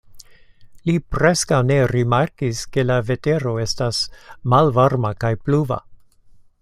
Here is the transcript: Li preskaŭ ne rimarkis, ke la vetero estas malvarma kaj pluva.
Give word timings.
Li 0.89 0.93
preskaŭ 1.15 1.59
ne 1.71 1.77
rimarkis, 1.91 2.61
ke 2.77 2.85
la 2.93 2.97
vetero 3.11 3.53
estas 3.67 4.01
malvarma 4.55 5.13
kaj 5.27 5.33
pluva. 5.47 5.79